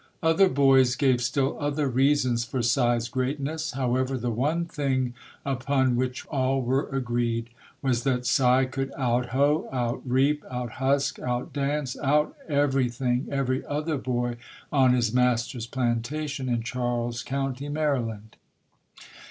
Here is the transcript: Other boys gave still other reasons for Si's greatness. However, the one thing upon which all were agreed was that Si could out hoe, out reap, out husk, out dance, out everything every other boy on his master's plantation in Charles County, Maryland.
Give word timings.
Other 0.23 0.49
boys 0.49 0.95
gave 0.95 1.21
still 1.21 1.55
other 1.59 1.87
reasons 1.87 2.43
for 2.43 2.63
Si's 2.63 3.07
greatness. 3.07 3.73
However, 3.73 4.17
the 4.17 4.31
one 4.31 4.65
thing 4.65 5.13
upon 5.45 5.95
which 5.95 6.25
all 6.25 6.59
were 6.63 6.89
agreed 6.89 7.51
was 7.83 8.01
that 8.03 8.25
Si 8.25 8.65
could 8.65 8.91
out 8.97 9.27
hoe, 9.27 9.69
out 9.71 10.01
reap, 10.03 10.43
out 10.49 10.71
husk, 10.81 11.19
out 11.19 11.53
dance, 11.53 11.95
out 11.99 12.35
everything 12.49 13.27
every 13.29 13.63
other 13.67 13.99
boy 13.99 14.37
on 14.71 14.93
his 14.95 15.13
master's 15.13 15.67
plantation 15.67 16.49
in 16.49 16.63
Charles 16.63 17.21
County, 17.21 17.69
Maryland. 17.69 18.37